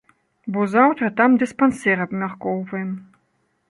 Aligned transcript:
Бо 0.55 0.63
заўтра 0.75 1.11
там 1.21 1.37
дыспансер 1.43 2.05
абмяркоўваем. 2.09 2.91